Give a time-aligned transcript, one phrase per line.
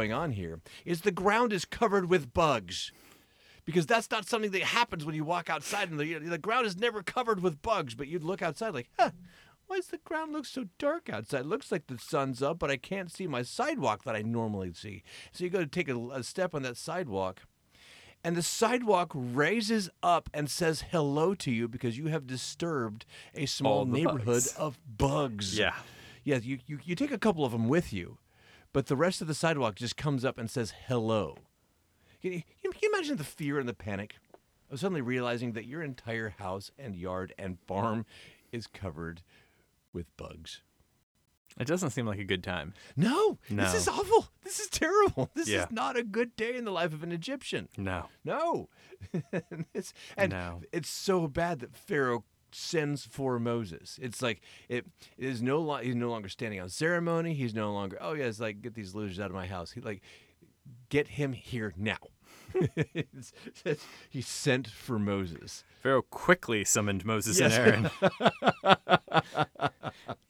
[0.00, 2.90] going on here is the ground is covered with bugs.
[3.66, 6.76] Because that's not something that happens when you walk outside, and the, the ground is
[6.76, 7.94] never covered with bugs.
[7.94, 9.10] But you'd look outside like, huh,
[9.66, 11.42] why does the ground look so dark outside?
[11.42, 14.72] It looks like the sun's up, but I can't see my sidewalk that I normally
[14.72, 15.02] see.
[15.30, 17.42] So you go to take a, a step on that sidewalk,
[18.24, 23.44] and the sidewalk raises up and says hello to you because you have disturbed a
[23.46, 24.54] small neighborhood bugs.
[24.54, 25.58] of bugs.
[25.58, 25.74] Yeah.
[26.24, 28.18] Yeah, you, you, you take a couple of them with you,
[28.72, 31.36] but the rest of the sidewalk just comes up and says hello.
[32.22, 34.16] Can you, can you imagine the fear and the panic
[34.70, 38.04] of suddenly realizing that your entire house and yard and farm
[38.52, 39.22] is covered
[39.92, 40.62] with bugs?
[41.58, 42.74] It doesn't seem like a good time.
[42.96, 44.28] No, this is awful.
[44.44, 45.30] This is terrible.
[45.34, 45.64] This Yeah.
[45.64, 47.68] is not a good day in the life of an Egyptian.
[47.76, 48.06] No.
[48.24, 48.68] No.
[49.74, 50.62] it's, and No.
[50.72, 53.98] it's so bad that Pharaoh sends for Moses.
[54.02, 57.34] It's like it, it is no longer he's no longer standing on ceremony.
[57.34, 59.72] He's no longer oh yeah, it's like get these losers out of my house.
[59.72, 60.02] He like
[60.88, 61.98] get him here now.
[64.10, 65.64] He sent for Moses.
[65.82, 67.56] Pharaoh quickly summoned Moses Yes.
[67.56, 68.70] and Aaron.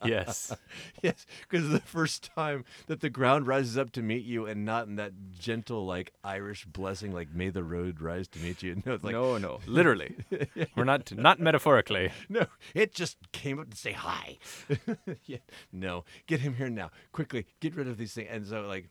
[0.05, 0.55] yes.
[1.03, 4.87] Yes, because the first time that the ground rises up to meet you, and not
[4.87, 8.99] in that gentle like Irish blessing, like "May the road rise to meet you." No,
[9.03, 9.61] like no, no.
[9.67, 10.17] Literally.
[10.77, 12.11] We're not not metaphorically.
[12.29, 14.39] No, it just came up to say hi.
[15.27, 15.39] yeah,
[15.73, 17.47] no, get him here now, quickly.
[17.61, 18.29] Get rid of these things.
[18.31, 18.89] And so, like,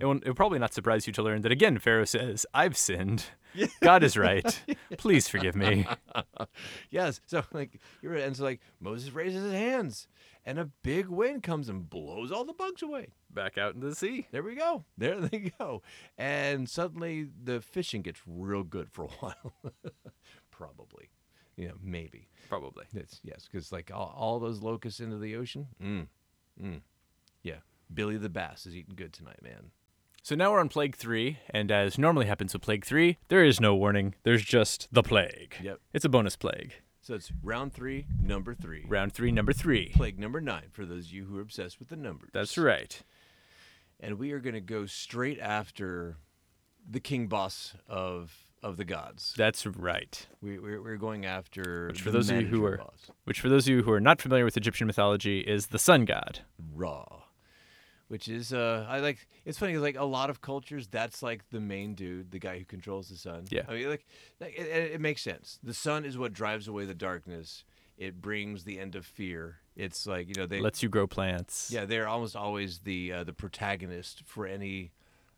[0.00, 3.26] It will, probably not surprise you to learn that again Pharaoh says, "I've sinned.
[3.82, 4.62] God is right.
[4.98, 5.86] Please forgive me."
[6.90, 7.20] yes.
[7.26, 10.08] So, like, you're and so like Moses raises his hands,
[10.44, 13.08] and a big wind comes and blows all the bugs away.
[13.30, 14.26] Back out into the sea.
[14.30, 14.84] There we go.
[14.96, 15.82] There they go.
[16.18, 19.54] And suddenly the fishing gets real good for a while.
[20.50, 21.10] Probably.
[21.56, 22.28] You know, maybe.
[22.48, 22.84] Probably.
[22.94, 25.68] It's yes, because like all, all those locusts into the ocean.
[25.82, 26.06] Mm.
[26.62, 26.80] Mm.
[27.42, 27.58] Yeah.
[27.92, 29.70] Billy the Bass is eating good tonight, man.
[30.24, 33.60] So now we're on Plague 3, and as normally happens with Plague 3, there is
[33.60, 34.14] no warning.
[34.22, 35.54] There's just the plague.
[35.62, 35.80] Yep.
[35.92, 36.72] It's a bonus plague.
[37.02, 38.86] So it's round three, number three.
[38.88, 39.90] Round 3, number 3.
[39.94, 42.30] Plague number nine for those of you who are obsessed with the numbers.
[42.32, 42.98] That's right.
[44.00, 46.16] And we are going to go straight after
[46.88, 49.34] the king boss of of the gods.
[49.36, 50.26] That's right.
[50.40, 53.42] We, we're, we're going after Which for the those of you who are boss, which
[53.42, 56.40] for those of you who are not familiar with Egyptian mythology is the sun god.
[56.74, 57.23] Ra.
[58.08, 61.48] Which is uh I like it's funny 'cause, like a lot of cultures that's like
[61.50, 63.62] the main dude the guy who controls the sun Yeah.
[63.68, 64.06] I mean like,
[64.40, 67.64] like it, it it makes sense the sun is what drives away the darkness
[67.96, 71.70] it brings the end of fear it's like you know they Lets you grow plants.
[71.72, 74.92] Yeah, they're almost always the uh, the protagonist for any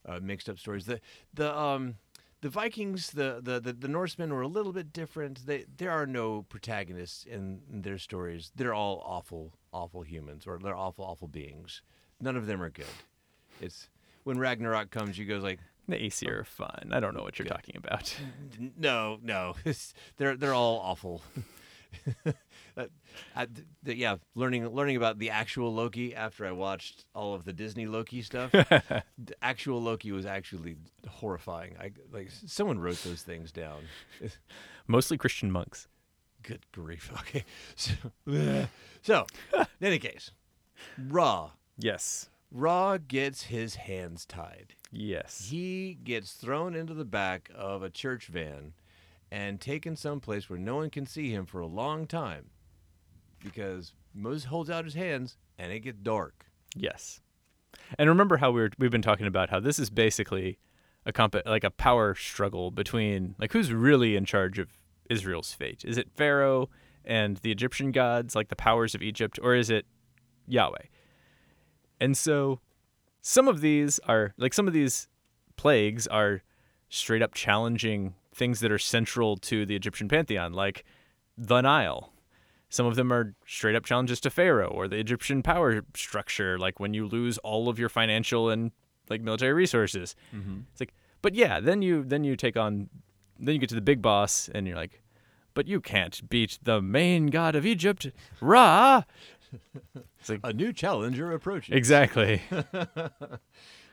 [0.04, 0.86] uh, mixed up stories.
[0.86, 1.00] The
[1.32, 1.96] the um
[2.42, 5.46] the Vikings, the, the, the, the Norsemen were a little bit different.
[5.46, 8.52] They there are no protagonists in, in their stories.
[8.54, 11.80] They're all awful, awful humans, or they're awful, awful beings.
[12.20, 12.86] None of them are good.
[13.60, 13.88] It's
[14.24, 16.90] when Ragnarok comes, you goes like, The Aesir are fun.
[16.92, 18.14] I don't know what you're talking about.
[18.78, 21.22] No, no, it's, they're they're all awful.
[22.76, 22.84] Uh,
[23.34, 23.46] I,
[23.86, 28.20] yeah, learning learning about the actual Loki after I watched all of the Disney Loki
[28.20, 28.52] stuff.
[28.52, 29.02] the
[29.40, 30.76] actual Loki was actually
[31.08, 31.74] horrifying.
[31.80, 33.84] I like someone wrote those things down.
[34.86, 35.88] Mostly Christian monks.
[36.42, 37.10] Good grief.
[37.20, 37.44] Okay,
[37.76, 37.94] so,
[39.00, 40.32] so in any case,
[41.08, 42.28] Ra Yes.
[42.50, 44.74] Ra gets his hands tied.
[44.90, 45.48] Yes.
[45.50, 48.72] He gets thrown into the back of a church van
[49.30, 52.46] and taken someplace where no one can see him for a long time
[53.42, 56.46] because Moses holds out his hands and it gets dark.
[56.74, 57.20] Yes.
[57.98, 60.58] And remember how we were, we've been talking about how this is basically
[61.04, 64.68] a comp- like a power struggle between like who's really in charge of
[65.10, 65.84] Israel's fate?
[65.84, 66.68] Is it Pharaoh
[67.04, 69.86] and the Egyptian gods, like the powers of Egypt, or is it
[70.48, 70.86] Yahweh?
[72.00, 72.60] And so
[73.20, 75.08] some of these are like some of these
[75.56, 76.42] plagues are
[76.88, 80.84] straight up challenging things that are central to the Egyptian pantheon, like
[81.36, 82.12] the Nile.
[82.68, 86.78] Some of them are straight up challenges to Pharaoh or the Egyptian power structure, like
[86.80, 88.72] when you lose all of your financial and
[89.08, 90.14] like military resources.
[90.34, 90.60] Mm-hmm.
[90.72, 92.88] It's like, but yeah, then you then you take on,
[93.38, 95.02] then you get to the big boss, and you're like,
[95.54, 98.10] but you can't beat the main god of Egypt,
[98.40, 99.02] Ra.
[100.20, 101.74] It's like A new challenger approaches.
[101.74, 102.42] exactly.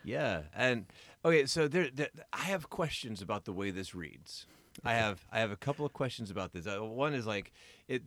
[0.05, 0.85] Yeah, and
[1.23, 4.45] okay, so there, there, I have questions about the way this reads.
[4.83, 6.67] I have, I have a couple of questions about this.
[6.67, 7.53] Uh, one is like,
[7.87, 8.03] it.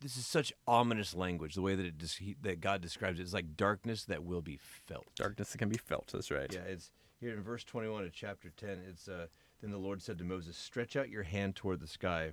[0.00, 1.54] This is such ominous language.
[1.54, 4.58] The way that it des- that God describes it is like darkness that will be
[4.86, 5.06] felt.
[5.16, 6.10] Darkness that can be felt.
[6.12, 6.52] That's right.
[6.52, 6.90] Yeah, it's
[7.20, 8.80] here in verse 21 of chapter 10.
[8.88, 9.26] It's uh,
[9.60, 12.32] then the Lord said to Moses, "Stretch out your hand toward the sky,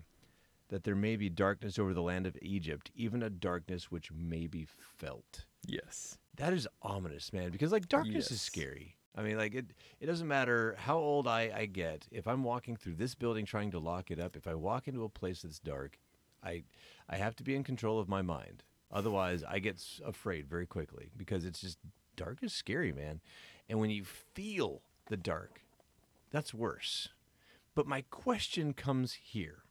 [0.69, 4.47] that there may be darkness over the land of Egypt, even a darkness which may
[4.47, 4.65] be
[4.97, 6.17] felt." Yes.
[6.37, 8.95] That is ominous, man, because like darkness is scary.
[9.15, 9.65] I mean, like it.
[9.99, 12.07] It doesn't matter how old I, I get.
[12.11, 15.03] If I'm walking through this building trying to lock it up, if I walk into
[15.03, 15.99] a place that's dark,
[16.43, 16.63] I,
[17.09, 18.63] I have to be in control of my mind.
[18.91, 21.77] Otherwise, I get afraid very quickly because it's just
[22.15, 23.21] dark is scary, man.
[23.67, 25.61] And when you feel the dark,
[26.31, 27.09] that's worse.
[27.75, 29.63] But my question comes here.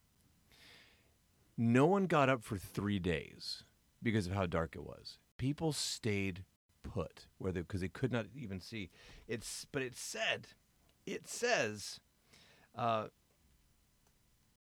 [1.60, 3.64] No one got up for three days
[4.00, 5.18] because of how dark it was.
[5.36, 6.44] People stayed
[6.84, 8.90] put where they because they could not even see.
[9.26, 10.46] It's but it said,
[11.04, 11.98] it says,
[12.76, 13.08] uh,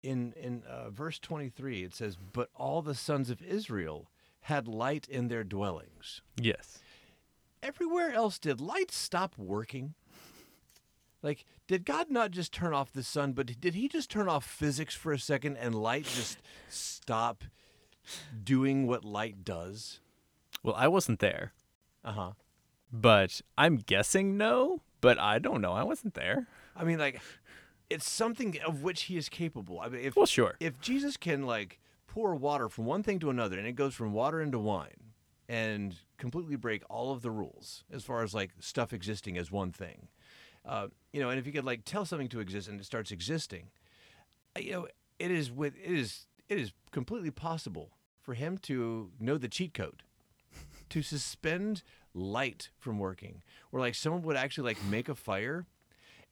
[0.03, 4.11] in in uh, verse twenty three it says, "But all the sons of Israel
[4.41, 6.79] had light in their dwellings." Yes.
[7.63, 9.95] Everywhere else, did light stop working?
[11.27, 14.47] Like, did God not just turn off the sun, but did He just turn off
[14.47, 16.39] physics for a second and light just
[16.69, 17.43] stop
[18.45, 19.99] doing what light does?
[20.63, 21.53] Well, I wasn't there,
[22.05, 22.31] Uh huh.
[22.93, 24.83] but I'm guessing no.
[25.01, 25.73] But I don't know.
[25.73, 26.47] I wasn't there.
[26.77, 27.21] I mean, like,
[27.91, 29.81] it's something of which He is capable.
[29.81, 30.55] I mean, if Well, sure.
[30.61, 34.13] if Jesus can like pour water from one thing to another, and it goes from
[34.13, 35.13] water into wine,
[35.49, 39.73] and completely break all of the rules as far as like stuff existing as one
[39.73, 40.07] thing,
[40.67, 43.11] uh, you know, and if you could like tell something to exist and it starts
[43.11, 43.71] existing,
[44.57, 47.91] uh, you know, it is with it is it is completely possible
[48.23, 50.03] for him to know the cheat code
[50.91, 51.83] to suspend
[52.15, 55.67] light from working, where like someone would actually like make a fire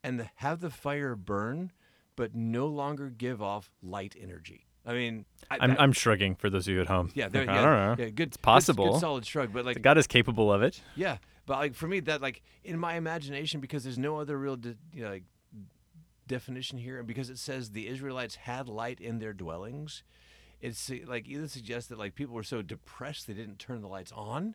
[0.02, 1.72] and the, have the fire burn,
[2.16, 4.66] but no longer give off light energy.
[4.86, 7.10] I mean, I, I'm, that- I'm shrugging for those of you at home.
[7.14, 7.96] yeah, yeah, I don't know.
[7.98, 8.28] yeah, good.
[8.28, 8.84] It's possible.
[8.86, 10.80] Good, good solid shrug, but like, God is capable of it.
[10.94, 14.56] yeah, but like for me, that like in my imagination, because there's no other real
[14.56, 15.24] de- you know, like
[16.26, 20.02] definition here, and because it says the Israelites had light in their dwellings,
[20.60, 24.12] it's like either suggests that like people were so depressed they didn't turn the lights
[24.12, 24.54] on,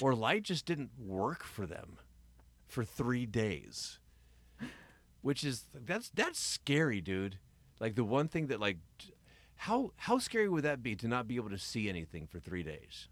[0.00, 1.98] or light just didn't work for them
[2.66, 3.98] for three days,
[5.22, 7.38] which is that's that's scary, dude.
[7.80, 8.78] Like the one thing that like.
[9.56, 12.64] How how scary would that be to not be able to see anything for three
[12.64, 13.08] days?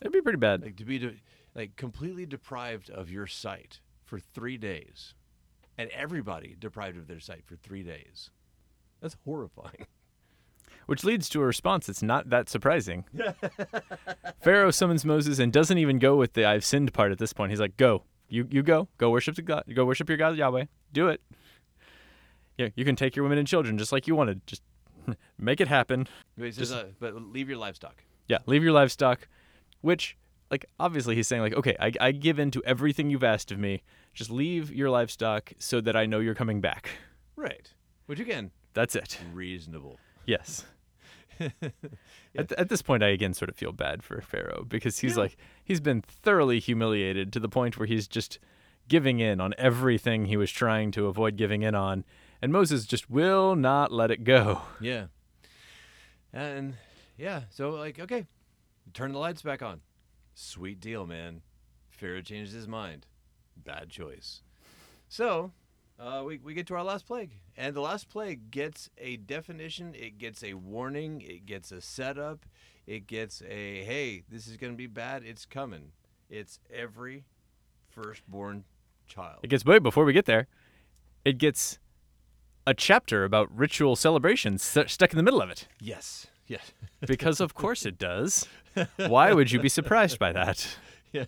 [0.00, 0.62] It'd be pretty bad.
[0.62, 1.16] like to be de-
[1.54, 5.14] like completely deprived of your sight for three days
[5.78, 8.30] and everybody deprived of their sight for three days
[9.00, 9.86] that's horrifying
[10.86, 13.06] Which leads to a response that's not that surprising.
[14.42, 17.50] Pharaoh summons Moses and doesn't even go with the I've sinned part at this point.
[17.50, 18.04] He's like, Go.
[18.28, 18.88] You you go.
[18.98, 20.64] Go worship the God go worship your God Yahweh.
[20.92, 21.22] Do it.
[22.58, 24.46] Yeah, you can take your women and children just like you wanted.
[24.46, 24.62] Just
[25.38, 26.06] make it happen.
[26.36, 29.28] he says, uh, but leave your livestock Yeah, leave your livestock.
[29.80, 30.16] Which,
[30.54, 33.58] like, obviously he's saying, like, okay, I, I give in to everything you've asked of
[33.58, 33.82] me.
[34.12, 36.90] Just leave your livestock so that I know you're coming back.
[37.36, 37.72] right
[38.06, 39.18] which again That's it.
[39.32, 40.64] reasonable Yes.
[41.40, 41.50] at,
[42.48, 45.22] th- at this point, I again sort of feel bad for Pharaoh because he's Yeah.
[45.24, 48.38] like, he's been thoroughly humiliated to the point where he's just
[48.88, 52.04] giving in on everything he was trying to avoid giving in on.
[52.42, 54.60] And Moses just will not let it go.
[54.80, 55.06] yeah
[56.32, 56.74] and
[57.16, 58.26] yeah so like okay
[58.92, 59.80] turn the lights back on
[60.34, 61.42] sweet deal man.
[61.90, 63.06] Pharaoh changes his mind.
[63.56, 64.42] Bad choice.
[65.08, 65.52] So
[65.98, 67.38] uh, we, we get to our last plague.
[67.56, 72.44] And the last plague gets a definition it gets a warning it gets a setup
[72.86, 75.92] it gets a hey this is going to be bad it's coming.
[76.28, 77.24] It's every
[77.90, 78.64] firstborn
[79.06, 79.40] child.
[79.42, 80.48] It gets, wait, before we get there,
[81.24, 81.78] it gets
[82.66, 85.68] a chapter about ritual celebrations st- stuck in the middle of it.
[85.80, 86.72] yes yes
[87.06, 88.48] Because of course it does.
[88.96, 90.66] Why would you be surprised by that?
[91.12, 91.24] yeah,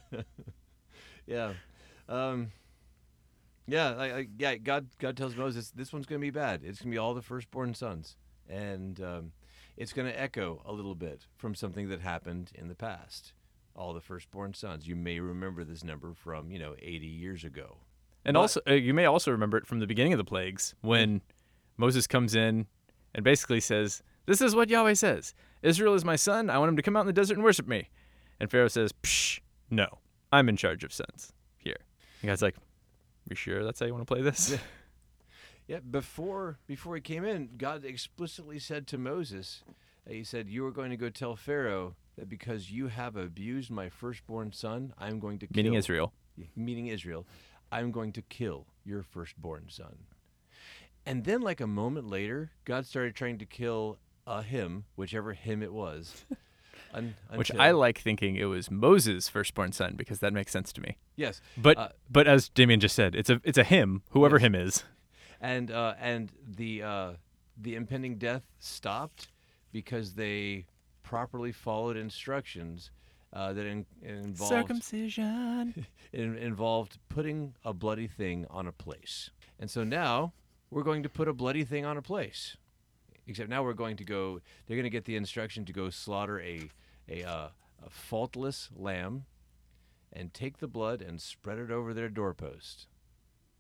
[1.27, 1.53] yeah,
[2.09, 2.51] um,
[3.67, 4.57] yeah, yeah.
[4.57, 6.63] God, God tells Moses, this one's gonna be bad.
[6.65, 8.17] It's gonna be all the firstborn sons,
[8.49, 9.33] and um,
[9.77, 13.33] it's gonna echo a little bit from something that happened in the past.
[13.75, 14.89] All the firstborn sons.
[14.89, 17.77] You may remember this number from you know 80 years ago.
[18.25, 20.75] And But- also, uh, you may also remember it from the beginning of the plagues
[20.81, 21.21] when
[21.77, 22.67] Moses comes in
[23.15, 26.51] and basically says, This is what Yahweh says Israel is my son.
[26.51, 27.89] I want him to come out in the desert and worship me.
[28.39, 29.41] And Pharaoh says, Psh,
[29.71, 29.99] no,
[30.33, 31.79] I'm in charge of sons here.
[32.21, 32.57] The guy's like,
[33.29, 34.59] You sure that's how you want to play this?
[35.69, 39.65] Yeah, before before he came in, God explicitly said to Moses,
[40.09, 43.89] He said, "You are going to go tell Pharaoh that because you have abused my
[43.89, 46.13] firstborn son, I'm going to Meaning Israel.
[46.55, 47.27] meaning Israel,
[47.73, 49.97] I'm going to kill your firstborn son."
[51.05, 55.63] And then, like a moment later, God started trying to kill a him, whichever him
[55.63, 56.25] it was.
[56.95, 60.81] un- Which I like thinking it was Moses' firstborn son because that makes sense to
[60.81, 60.97] me.
[61.17, 64.47] yes, But Uh, but as Damien just said, it's a it's a him, whoever Yes.
[64.47, 64.85] him is.
[65.41, 67.13] and uh, and the uh,
[67.57, 69.29] the impending death stopped
[69.73, 70.67] because they
[71.03, 72.91] properly followed instructions
[73.33, 75.87] uh, that in, involved Circumcision.
[76.13, 79.31] it involved putting a bloody thing on a place.
[79.61, 80.33] And so now
[80.71, 82.57] we're going to put a bloody thing on a place.
[83.27, 84.41] Except now we're going to go.
[84.67, 86.71] They're going to get the instruction to go slaughter a
[87.09, 87.49] a, uh,
[87.85, 89.25] a faultless lamb,
[90.13, 92.87] and take the blood and spread it over their doorpost.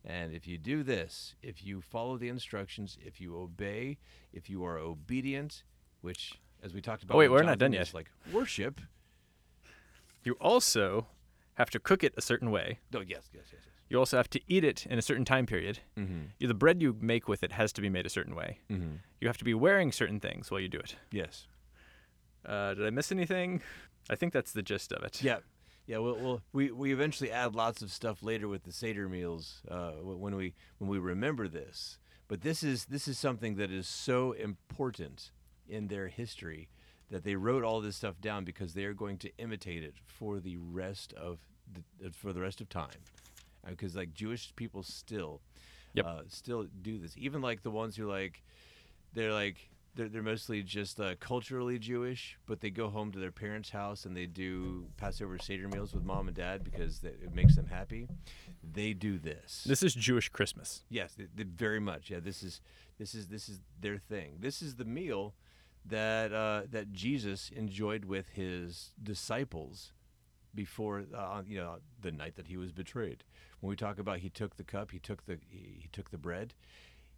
[0.04, 3.99] And if you do this, if you follow the instructions, if you obey,
[4.32, 5.64] if you are obedient,
[6.00, 7.92] which, as we talked about, Oh, wait, we're not done yet.
[7.92, 8.80] Like worship.
[10.23, 11.08] You also
[11.54, 12.78] have to cook it a certain way.
[12.94, 13.75] Oh yes, yes, yes, yes.
[13.88, 15.78] You also have to eat it in a certain time period.
[15.96, 16.46] Mm-hmm.
[16.46, 18.58] The bread you make with it has to be made a certain way.
[18.70, 18.96] Mm-hmm.
[19.20, 20.96] You have to be wearing certain things while you do it.
[21.12, 21.46] Yes.
[22.44, 23.62] Uh, did I miss anything?
[24.10, 25.22] I think that's the gist of it.
[25.22, 25.38] Yeah,
[25.86, 25.98] yeah.
[25.98, 29.92] Well, well, we we eventually add lots of stuff later with the seder meals uh,
[29.92, 31.98] when we when we remember this.
[32.28, 35.30] But this is this is something that is so important
[35.68, 36.68] in their history
[37.10, 40.40] that they wrote all this stuff down because they are going to imitate it for
[40.40, 41.38] the rest of
[41.72, 42.98] the, for the rest of time.
[43.68, 45.40] Because like Jewish people still,
[45.94, 46.04] Yep.
[46.06, 47.14] uh, still do this.
[47.16, 48.42] Even like the ones who like,
[49.14, 49.56] they're like
[49.94, 54.04] they're, they're mostly just uh, culturally Jewish, but they go home to their parents' house
[54.04, 57.64] and they do Passover Seder meals with mom and dad because that, it makes them
[57.66, 58.06] happy.
[58.62, 59.64] They do this.
[59.66, 60.82] This is Jewish Christmas.
[60.90, 62.11] Yes, th- th- very much.
[62.11, 62.61] Yeah, this is
[62.99, 64.37] this is this is their thing.
[64.38, 65.32] This is the meal
[65.87, 69.92] that uh, that Jesus enjoyed with his disciples
[70.56, 73.22] before uh, you know the night that he was betrayed.
[73.60, 76.18] When we talk about he took the cup, he took the he, he took the
[76.18, 76.54] bread,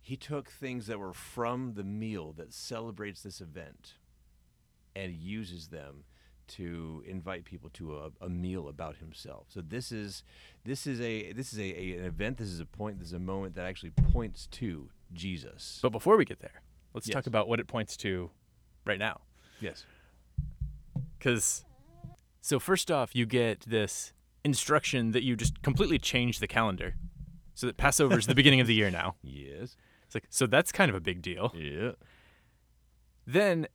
[0.03, 3.95] he took things that were from the meal that celebrates this event,
[4.95, 6.05] and uses them
[6.49, 9.47] to invite people to a, a meal about himself.
[9.51, 10.23] So this is
[10.65, 12.39] this is a this is a, a an event.
[12.39, 12.99] This is a point.
[12.99, 15.79] This is a moment that actually points to Jesus.
[15.83, 16.63] But before we get there,
[16.95, 17.15] let's Yes.
[17.15, 18.31] talk about what it points to
[18.85, 19.21] right now.
[19.61, 19.85] yes.
[21.19, 21.65] Because,
[22.41, 24.13] so first off, you get this
[24.45, 26.95] instruction that you just completely change the calendar.
[27.55, 29.17] So that Passover is the beginning of the year now.
[29.23, 29.77] Yes.
[30.07, 31.53] It's like, so that's kind of a big deal.
[31.55, 31.91] Yeah.
[33.27, 33.67] Then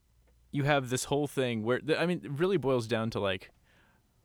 [0.52, 3.52] you have this whole thing where, I mean, it really boils down to like,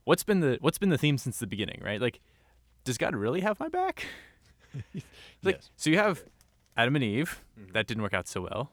[0.05, 2.01] what's been the what's been the theme since the beginning, right?
[2.01, 2.21] Like,
[2.85, 4.07] does God really have my back?
[5.43, 5.71] Like, yes.
[5.77, 6.25] so you have
[6.77, 7.45] Adam and Eve.
[7.59, 7.73] Mm-hmm.
[7.73, 8.73] That didn't work out so well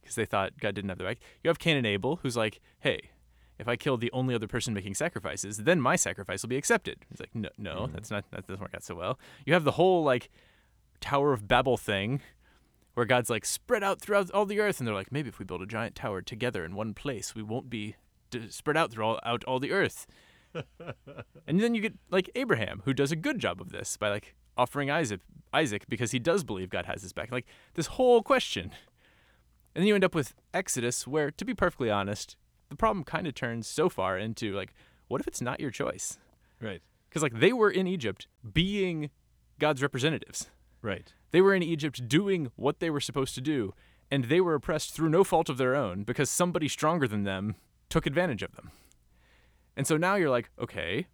[0.00, 1.18] because they thought God didn't have their back.
[1.42, 3.10] You have Cain and Abel, who's like, hey,
[3.58, 7.04] if I kill the only other person making sacrifices, then my sacrifice will be accepted.
[7.10, 7.92] It's like, no, no, mm-hmm.
[7.94, 8.24] that's not.
[8.30, 9.18] That doesn't work out so well.
[9.44, 10.30] You have the whole like
[11.00, 12.20] Tower of Babel thing,
[12.94, 15.44] where God's like spread out throughout all the earth, and they're like, maybe if we
[15.44, 17.96] build a giant tower together in one place, we won't be
[18.30, 20.06] d- spread out throughout all, all the earth.
[21.46, 24.34] and then you get like Abraham, who does a good job of this by like
[24.56, 25.20] offering Isaac,
[25.52, 27.30] Isaac because he does believe God has his back.
[27.30, 28.70] Like this whole question.
[29.74, 32.36] And then you end up with Exodus, where, to be perfectly honest,
[32.68, 34.74] the problem kind of turns so far into like,
[35.08, 36.18] what if it's not your choice?
[36.60, 36.82] Right.
[37.08, 39.10] Because like they were in Egypt being
[39.58, 40.50] God's representatives.
[40.82, 41.12] Right.
[41.30, 43.74] They were in Egypt doing what they were supposed to do,
[44.10, 47.56] and they were oppressed through no fault of their own because somebody stronger than them
[47.88, 48.70] took advantage of them.
[49.76, 51.06] And so now you're like, okay,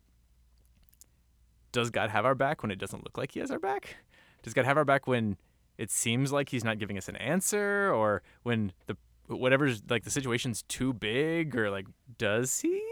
[1.72, 3.96] does God have our back when it doesn't look like he has our back?
[4.42, 5.36] Does God have our back when
[5.78, 8.96] it seems like he's not giving us an answer or when the
[9.36, 11.86] whatever's like the situation's too big or like
[12.18, 12.82] does he?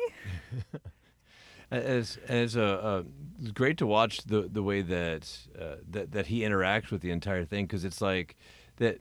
[1.71, 3.03] As as a uh,
[3.41, 7.13] it's great to watch the the way that uh, that that he interacts with the
[7.13, 8.37] entire thing because it's like
[8.79, 8.99] that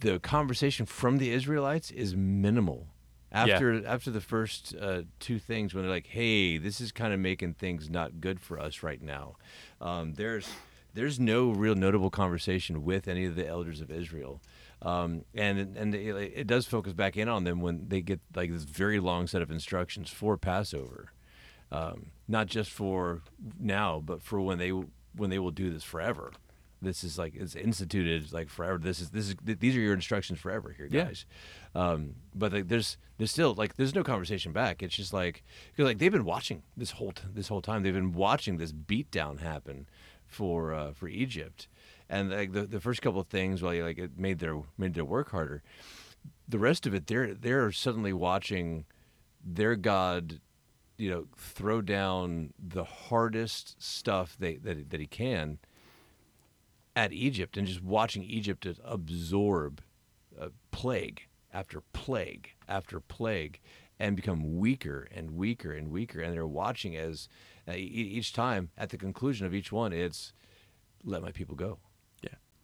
[0.00, 2.88] the conversation from the Israelites is minimal
[3.32, 7.20] after after the first uh, two things when they're like, "Hey, this is kind of
[7.20, 9.36] making things not good for us right now."
[9.80, 10.48] Um, there's
[10.94, 14.40] there's no real notable conversation with any of the elders of Israel.
[14.84, 18.50] Um, and and it, it does focus back in on them when they get like
[18.52, 21.10] this very long set of instructions for Passover
[21.72, 23.22] um, not just for
[23.58, 24.70] now, but for when they
[25.16, 26.32] when they will do this forever.
[26.82, 28.78] This is like it's instituted like forever.
[28.78, 31.04] This is this is th- these are your instructions forever here, Yeah.
[31.04, 31.24] guys.
[31.74, 34.82] Um, but like, there's there's still like there's no conversation back.
[34.82, 37.82] It's just like because like they've been watching this whole t- this whole time.
[37.82, 39.86] They've been watching this beatdown happen
[40.26, 41.68] for uh, for Egypt,
[42.08, 45.04] and like the the first couple of things, well, like it made their made their
[45.04, 45.62] work harder.
[46.48, 48.84] The rest of it, they're they're suddenly watching
[49.44, 50.40] their God
[50.96, 55.58] you know, throw down the hardest stuff they, that that he can
[56.94, 59.82] at Egypt, and just watching Egypt absorb
[60.40, 63.60] uh, plague after plague after plague,
[63.98, 66.20] and become weaker and weaker and weaker.
[66.20, 67.28] And they're watching as
[67.66, 70.32] uh, each time, at the conclusion of each one, it's
[71.02, 71.78] let my people go.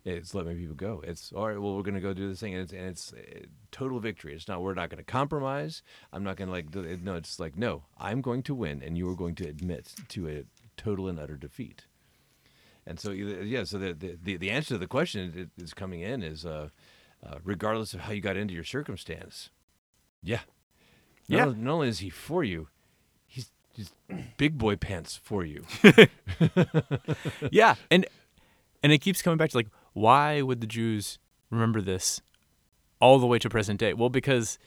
[0.05, 1.03] It's letting people go.
[1.07, 1.61] It's all right.
[1.61, 3.41] Well, we're going to go do this thing, and it's, and it's uh,
[3.71, 4.35] total victory.
[4.35, 4.63] It's not.
[4.63, 5.83] We're not going to compromise.
[6.13, 6.71] I'm not going to like.
[6.71, 6.99] do.
[7.03, 7.85] No, it's like no.
[7.99, 10.45] I'm going to win, and you are going to admit to a
[10.79, 11.85] total and utter defeat.
[12.87, 13.65] And so, yeah.
[13.65, 16.71] So the the, the, answer to the question is coming in is, uh,
[17.25, 19.51] uh, regardless of how you got into your circumstance,
[20.23, 20.41] yeah,
[21.29, 21.45] not, Yeah.
[21.45, 22.69] only- Not only is he for you,
[23.27, 23.93] he's he's
[24.39, 25.65] big boy pants for you.
[27.51, 28.07] yeah, and
[28.83, 31.19] and it keeps coming back to like, why would the Jews
[31.51, 32.21] remember this
[33.01, 33.93] all the way to present day?
[33.93, 34.59] Well, because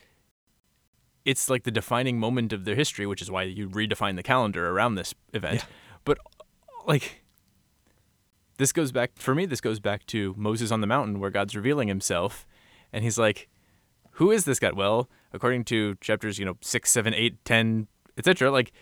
[1.24, 4.68] it's like the defining moment of their history, which is why you redefine the calendar
[4.68, 5.56] around this event.
[5.60, 5.64] Yeah.
[6.04, 6.18] But
[6.86, 7.22] like,
[8.58, 9.46] this goes back for me.
[9.46, 12.46] This goes back to Moses on the mountain, where God's revealing Himself,
[12.92, 13.48] and He's like,
[14.12, 17.88] "Who is this God?" Well, according to chapters, you know, six, seven, eight, ten,
[18.18, 18.50] etc.
[18.50, 18.72] Like.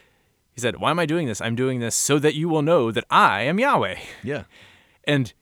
[0.54, 1.40] He said, Why am I doing this?
[1.40, 3.96] I'm doing this so that you will know that I am Yahweh.
[4.22, 4.44] yeah,
[5.04, 5.32] And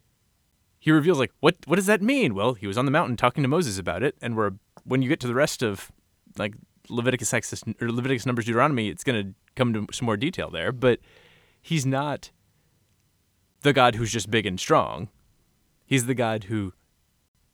[0.80, 2.34] he reveals like what what does that mean?
[2.34, 4.52] Well, he was on the mountain talking to Moses about it, and we're
[4.84, 5.92] when you get to the rest of
[6.38, 6.54] like
[6.88, 10.72] Leviticus, Exodus, or Leviticus, Numbers, Deuteronomy, it's going to come to some more detail there.
[10.72, 10.98] But
[11.62, 12.30] he's not
[13.60, 15.08] the God who's just big and strong.
[15.86, 16.72] He's the God who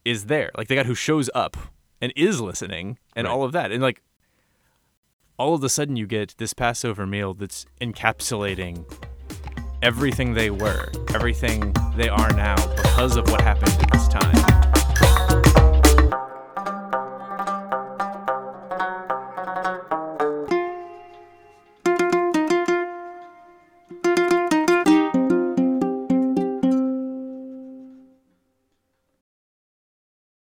[0.05, 1.57] is there, like the God who shows up
[2.01, 3.33] and is listening, and Right.
[3.33, 4.03] all of that, and like
[5.39, 8.85] all of a sudden you get this Passover meal that's encapsulating
[9.83, 14.56] everything they were, everything they are now because of what happened at this time.